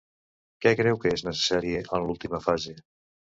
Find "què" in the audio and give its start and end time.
0.65-0.71